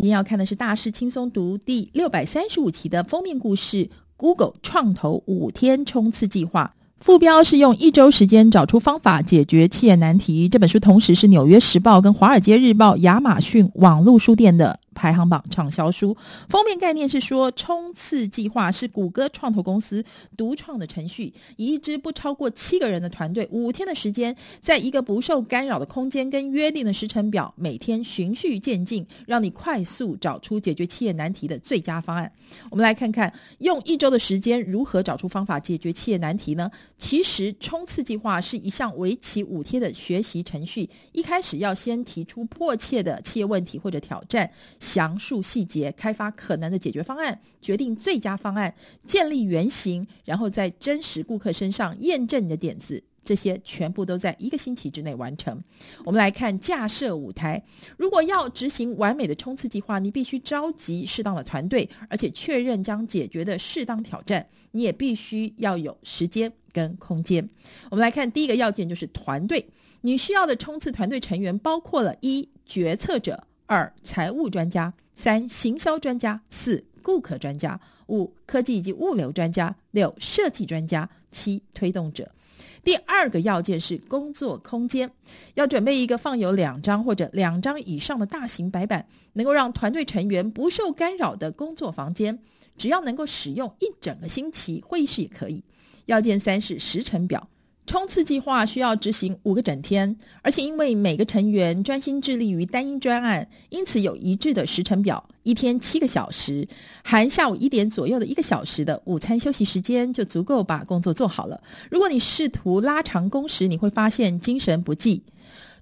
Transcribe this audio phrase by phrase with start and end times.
[0.00, 6.72] 今天要看的是大师轻松读第六百三十五期的封面故事：Google 创投五天冲刺计划。
[7.00, 10.48] 副标是用一周时间找出方法解决企业难题。
[10.48, 14.78] 这本书同时是《纽约时报》跟《华尔街日报》、亚马逊网络书店的。
[14.98, 16.16] 排行榜畅销书
[16.48, 20.04] 封面概念是说，冲刺计划是谷歌创投公司
[20.36, 32.32] 独创的程序，以一支不超过七个人的团队，五天的时间，在一个不受干扰的空间跟约定的时程表，每天循序渐进，让你快速找出解决企业难题的最佳方案。
[32.68, 36.68] 我们来看看用一周的时间如何找出方法解决企业难题呢？
[36.98, 44.50] 其实冲刺计划是一项为期五天的学习程序，一开始要先提出迫切的企业问题或者挑战。
[44.88, 48.74] 详述细节，开发可能的解决方案，决定最佳方案，
[49.04, 53.04] 建立原型，然后在真实顾客身上验证你的点子。
[53.24, 55.62] 这些全部都在一个星期之内完成。
[56.02, 57.62] 我们来看架设舞台。
[57.98, 64.46] 如果要执行完美的冲刺计划，你必须召集适当的团队，而且确认将解决的适当挑战。
[64.70, 67.46] 你也必须要有时间跟空间。
[67.90, 69.68] 我们来看第一个要件，就是团队。
[70.00, 73.47] 你需要的冲刺团队成员包括了一决策者。
[73.68, 82.32] 二、财务专家；三、行销专家；四、顾客专家；五、科技以及物流专家；六、设计专家；七、推动者。
[82.82, 85.10] 第二个要件是工作空间，
[85.52, 92.38] 要准备一个放有两张或者两张以上的大型白板，能够让团队成员不受干扰的工作房间。
[92.78, 95.62] 只要能够使用一整个星期，会议室也可以。
[96.06, 97.46] 要件三是时程表。
[97.88, 106.68] 冲刺计划需要执行五个整天，而且因为每个成员专心致力于单一专案，因此有一致的时程表，一天七个小时，
[107.02, 111.58] 含下午一点左右的一个小时的午餐休息时间，就足够把工作做好了。
[111.90, 115.22] 如果你试图拉长工时，你会发现精神不济。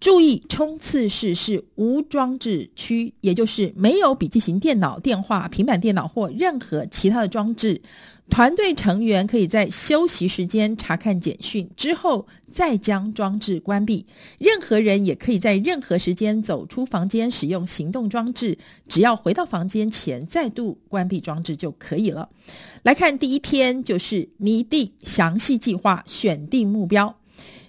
[0.00, 7.82] 注意，冲刺式是无装置区，也就是没有笔记型电脑、电话、平板电脑或任何其他的装置。
[8.30, 14.04] 团队成员可以在休息时间查看简讯，之后再将装置关闭。
[14.38, 22.28] 任何人也可以在任何时间走出房间，使用行动装置，只要回到房间前再度关闭装置就可以了。
[22.82, 27.17] 来看第一天，就是拟定详细计划，选定目标。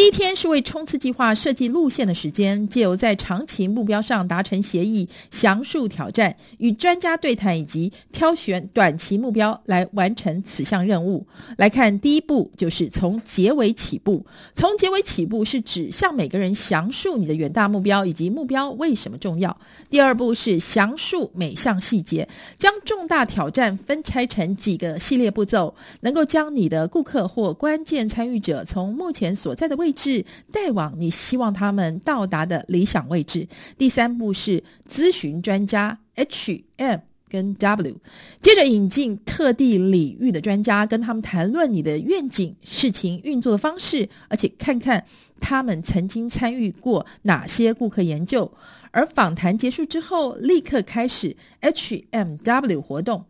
[0.00, 11.26] 第一天是为冲刺计划设计路线的时间，借由在长期目标上达成协议、详述挑战、与专家对谈以及挑选短期目标来完成此项任务。
[11.58, 14.24] 来看第一步，就是从结尾起步。
[14.54, 19.54] 从结尾起步是指向每个人详述你的远大目标以及目标为什么重要。
[19.90, 33.46] 第二步是详述每项细节，将重大挑战分拆成几个系列步骤，能够将你的顾客或关键参与者从目前所在的位置带往你希望他们到达的理想位置。
[33.76, 37.96] 第三步是咨询专家 H M 跟 W，
[38.42, 45.04] 接着引进特地领域的专家，跟他们谈论你的愿景、事情运作的方式，而且看看
[45.38, 48.52] 他们曾经参与过哪些顾客研究。
[48.90, 53.24] 而访谈结束之后，立刻开始 H M W 活动。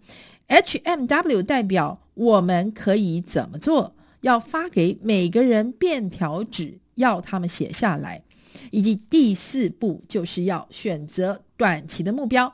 [0.47, 3.95] H M W 代表我们可以怎么做？
[4.21, 8.23] 要发给每个人便条纸，要他们写下来，
[8.71, 12.53] 以及第四步就是要选择短期的目标。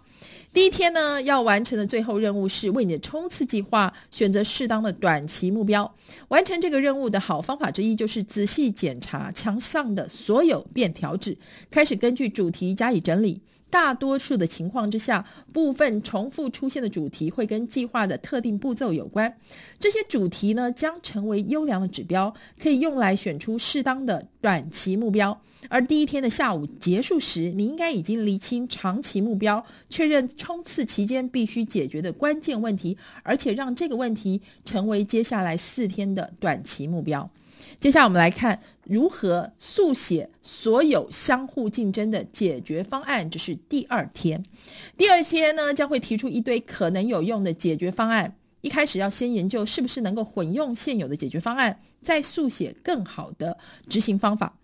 [0.53, 5.95] 第一天呢，要完成的最后任务是为你的冲刺计划选择适当的短期目标。
[6.29, 11.37] 完成这个任务的好方法之一就是仔细检查墙上的所有便条纸，
[11.71, 13.43] 开始根据主题加以整理。
[13.69, 19.37] 大多数的情况之下，部分重复出现的主题会跟计划的特定步骤有关。
[19.79, 25.39] 这些主题呢，将成为优良的指标，可以用来选出适当的短期目标。
[25.69, 37.29] 而第一天的下午结束时，你应该已经厘清长期目标，确认冲刺期间必须解决的关键问题，而且让这个问题成为接下来四天的短期目标。
[37.79, 44.45] 接下来我们来看如何速写所有相互竞争的解决方案，这是第二天。
[44.97, 48.37] 第二天呢，将会提出一堆可能有用的解决方案。
[48.63, 53.57] 一开始要先研究是不是能够混用现有的解决方案，再速写更好的
[53.89, 54.57] 执行方法。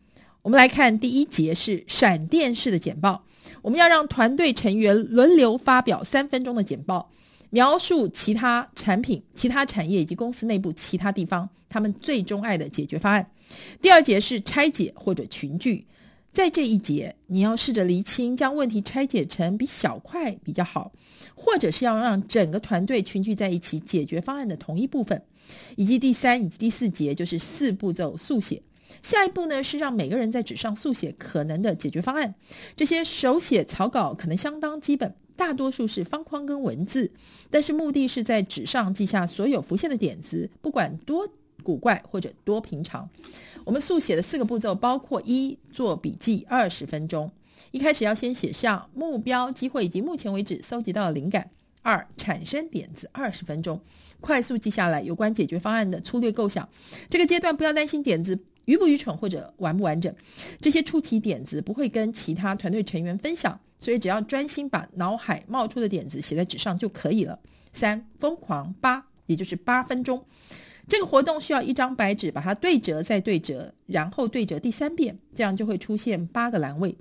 [0.43, 3.25] 我们来看第一节是闪电式的简报。
[3.61, 7.11] 我们要让团队成员轮流发表三分钟的简报。
[7.55, 13.31] 描述其他产品、其他产业以及公司内部其他地方他们最钟爱的解决方案。
[13.83, 15.87] 第二节是拆解或者群聚，
[16.33, 20.93] 在这一节你要试着厘清将问题拆解成比小块比较好，
[21.35, 25.23] 或者是要让整个团队群聚在一起解决方案的同一部分。
[25.77, 28.63] 以及第三以及第四节就是四步骤速写。
[29.03, 32.35] 下一步呢是让每个人在纸上速写可能的解决方案。
[32.77, 35.15] 这些手写草稿可能相当基本。
[35.45, 37.11] 大多数是方框跟文字，
[37.51, 41.29] 但是目的是在纸上记下所有浮现的点子，不管多
[41.65, 43.11] 古怪或者多平常。
[43.65, 47.29] 我们速写的四个步骤包括：一、做笔记二十分钟，
[47.73, 51.43] 一开始要先写下目标、机会以及目前为止搜集到的灵感；
[51.83, 53.81] 二、产生点子二十分钟，
[54.21, 56.69] 快速记下来有关解决方案的粗略构想。
[57.11, 60.15] 这个阶段不要担心点子愚不愚蠢或者完不完整，
[60.61, 67.37] 这些出题点子不会跟其他团队成员分享，所以只要专心把脑海冒出的点子写在纸上就可以了。
[67.73, 70.25] 三、疯狂八，也就是八分钟，
[70.87, 76.97] 这个活动需要一张白纸，把它对折再对折，然后对折第三遍，这样就会出现八个栏位。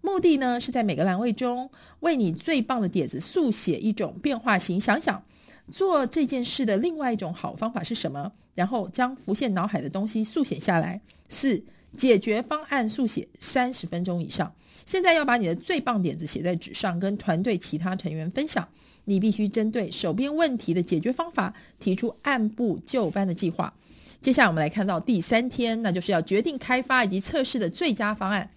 [0.00, 1.70] 目的呢是在每个栏位中
[2.00, 5.22] 为你最棒的点子速写一种变化型，想想。
[5.68, 8.32] 做这件事的另外一种好方法是什么？
[8.54, 11.00] 然后将浮现脑海的东西速写下来。
[11.28, 11.60] 四、
[11.96, 14.54] 解决方案速写三十分钟以上。
[14.84, 18.68] 现在要把你的最棒点子写在纸上，跟团队其他成员分享。
[19.08, 23.72] 你必须针对手边问题的解决方法，提出按部就班的计划。
[24.20, 28.50] 接下来我们来看到第三天，那就是要决定开发以及测试的最佳方案。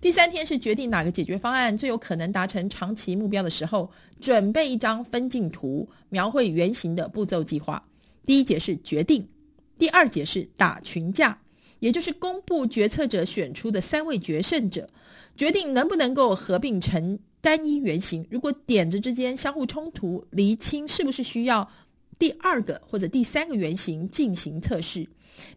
[0.00, 3.90] 第三天是决定哪个解决方案最有可能达成长期目标的时候，
[4.20, 7.82] 准备一张分镜图，描绘原型的步骤计划。
[8.26, 9.26] 第一节是决定，
[9.78, 11.38] 第二节是打群架，
[11.84, 14.88] 也就是公布决策者选出的三位决胜者，
[15.36, 18.26] 决定能不能够合并成单一原型。
[18.30, 21.70] 如果点子之间相互冲突，厘清是不是需要
[22.18, 25.08] 第二个或者第三个原型进行测试。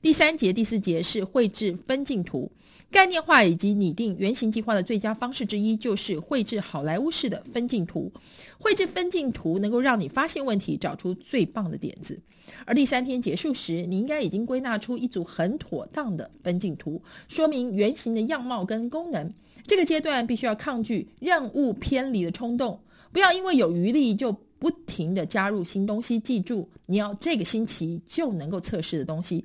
[0.02, 2.52] 第三节、第四节是绘制分镜图。
[2.90, 8.12] 概念化以及拟定原型计划的最佳方式之一，就是绘制好莱坞式的分镜图。
[8.58, 12.18] 绘制分镜图能够让你发现问题，找出最棒的点子。
[12.66, 19.34] 而第三天结束时，你应该已经归纳出一组很妥当的分镜图，说明原型的样貌跟功能。
[19.66, 22.80] 这个阶段必须要抗拒任务偏离的冲动，
[23.12, 26.20] 不要因为有余力就不停地加入新东西。
[26.20, 29.44] 记住，你要这个星期就能够测试的东西。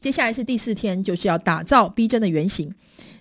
[0.00, 2.74] 接下来是第四天，就是要打造逼真的原型。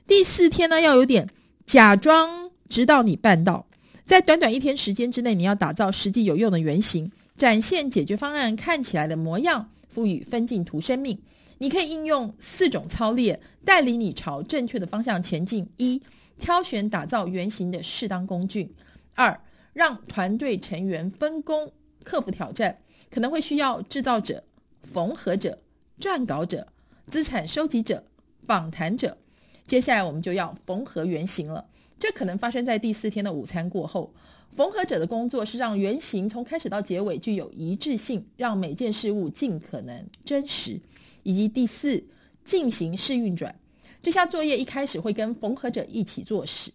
[0.07, 1.27] 第四天呢，要有点
[1.65, 3.65] 假装，直到你办到。
[4.03, 11.17] 在短短一天时间之内，你要打造实际有用的原型，展现解决方案看起来的模样，赋予分镜图生命。
[11.59, 16.01] 你可以应用四种操练，带领你朝正确的方向前进：一、
[16.39, 18.65] 挑选打造原型的适当工具；
[19.13, 19.39] 二、
[19.73, 21.71] 让团队成员分工
[22.03, 22.79] 克服挑战，
[23.09, 24.44] 可能会需要制造者、
[24.83, 25.59] 缝合者。
[26.00, 26.68] 撰稿者、
[27.06, 28.03] 资产收集者、
[28.41, 29.18] 访谈者，
[29.68, 31.68] 接下来我们就要缝合原型了。
[32.00, 34.12] 这可能发生在第四天的午餐过后。
[34.50, 40.81] 缝合者的工作是让原型从开始到结尾具有一致性，让每件事物尽可能真实。
[41.23, 42.03] 以及第四，
[42.44, 43.56] 进行试运转。
[44.01, 46.71] 这项作业一开始会跟缝合者一起做事。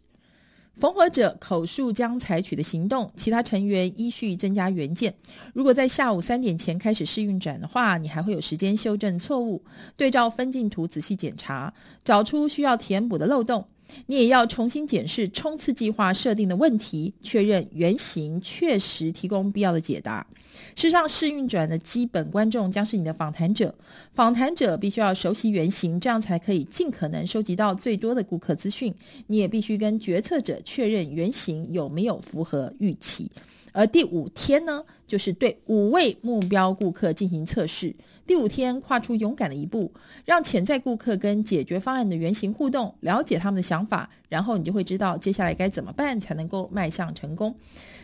[0.79, 5.15] 缝合者口述将采取的行动，其他成员依序增加原件。
[5.55, 9.65] 如果在下午三点前开始试运转的话，你还会有时间修正错误，
[9.97, 11.73] 对照分镜图仔细检查，
[12.05, 13.67] 找出需要填补的漏洞。
[14.07, 20.27] 你也要重新检视冲刺计划设定的问题，确认原型确实提供必要的解答。
[20.75, 23.75] 事实上，试运转的基本观众将是你的访谈者。
[24.13, 28.95] 访谈者必须要熟悉原型，这样才可以尽可能收集到最多的顾客资讯。
[29.27, 33.31] 你也必须跟决策者确认原型有没有符合预期。
[33.73, 37.95] 而第五天呢，就是对五位目标顾客进行测试。
[38.27, 39.93] 第五天，跨出勇敢的一步，
[40.25, 47.57] 让潜在顾客跟解决方案的原型互动，了解他们的想法，法然后你就会知道接下来该怎么办才能够迈向成功。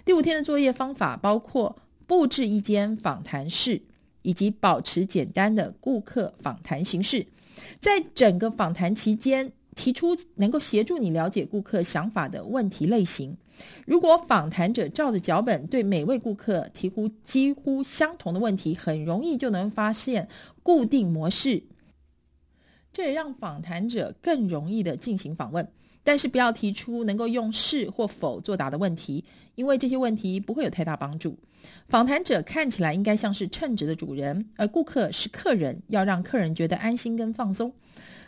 [0.05, 3.83] 第五天的作业方法包括布置一间访谈室，
[4.23, 7.27] 以及保持简单的顾客访谈形式。
[7.79, 13.37] 在整个访谈期间，提出能够协助你了解顾客想法的问题类型。
[13.87, 20.29] 如果访谈者照着脚本对每位顾客提出几乎相同的问题，很容易就能发现
[20.63, 21.63] 固定模式，
[22.93, 25.67] 这也让访谈者更容易的进行访问。
[26.05, 31.39] 但是不要提出能够用是或否作答的问题，因为这些问题不会有太大帮助。
[31.89, 37.73] 访谈者看起来应该像是称职的主人，而顾客是客人，要让客人觉得安心跟放松。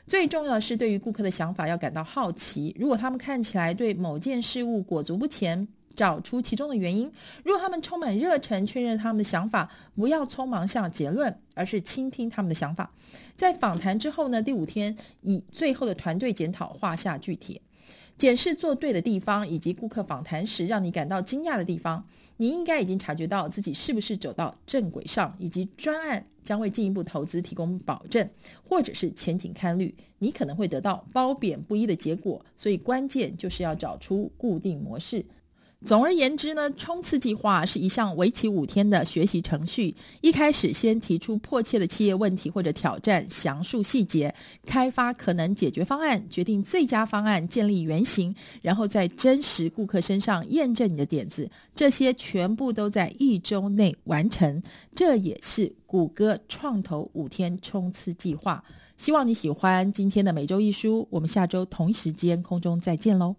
[0.06, 2.75] 最重要的是，对于顾客的想法要感到好奇。
[2.78, 7.08] 如果他们看起来对某件事物裹足不前，找出其中的原因；
[7.42, 12.92] 如果他们充满热忱，确认他们的想法，不要匆忙下结论，而是倾听他们的想法。
[13.34, 17.61] 在访谈之后呢，第五天以最后的团队检讨画下句点。
[18.16, 22.06] 检视做对的地方，以及顾客访谈时让你感到惊讶的地方。
[22.37, 28.28] 你应该已经察觉到自己是不是走到正轨上，以及专案将为进一步投资提供保证，
[28.68, 29.94] 或者是前景看绿。
[30.18, 35.25] 你可能会得到褒贬不一的结果，所以关键就是要找出固定模式。
[35.85, 39.95] 总而言之呢，冲刺计划是一项为期五天的学习程序。
[40.23, 51.50] 一开始先提出迫切的企业问题或者挑战，详述细节，开发可能解决方案，决定最佳方案，建立原型，然后在真实顾客身上验证你的点子。
[51.75, 54.62] 这些全部都在一周内完成。
[54.95, 58.64] 这也是谷歌创投五天冲刺计划。
[58.97, 61.07] 希望你喜欢今天的每周一书。
[61.11, 63.37] 我们下周同一时间空中再见喽。